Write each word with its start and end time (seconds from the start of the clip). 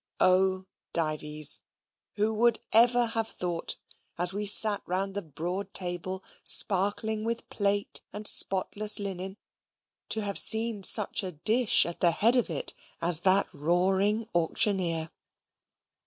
O 0.19 0.65
Dives, 0.93 1.59
who 2.13 2.33
would 2.33 2.59
ever 2.73 3.05
have 3.05 3.27
thought, 3.27 3.75
as 4.17 4.33
we 4.33 4.47
sat 4.47 4.81
round 4.87 5.13
the 5.13 5.21
broad 5.21 5.75
table 5.75 6.23
sparkling 6.43 7.23
with 7.23 7.47
plate 7.49 8.01
and 8.11 8.25
spotless 8.27 8.97
linen, 8.99 9.37
to 10.09 10.21
have 10.23 10.39
seen 10.39 10.81
such 10.81 11.21
a 11.21 11.33
dish 11.33 11.85
at 11.85 11.99
the 11.99 12.09
head 12.09 12.35
of 12.35 12.49
it 12.49 12.73
as 12.99 13.21
that 13.21 13.47
roaring 13.53 14.27
auctioneer? 14.33 15.11